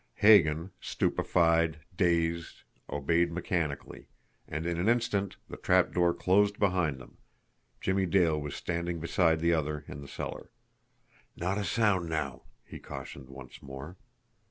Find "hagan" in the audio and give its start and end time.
0.15-0.71